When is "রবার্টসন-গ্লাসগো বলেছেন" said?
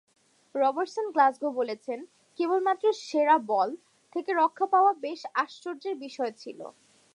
0.55-1.99